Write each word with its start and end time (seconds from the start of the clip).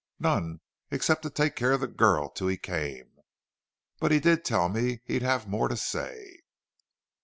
"None, 0.17 0.61
except 0.89 1.21
to 1.21 1.29
take 1.29 1.55
care 1.55 1.73
of 1.73 1.81
the 1.81 1.87
girl 1.87 2.31
till 2.31 2.47
he 2.47 2.57
came. 2.57 3.19
But 3.99 4.11
he 4.11 4.19
did 4.19 4.43
tell 4.43 4.67
me 4.67 5.03
he'd 5.05 5.21
have 5.21 5.47
more 5.47 5.67
to 5.67 5.77
say." 5.77 6.39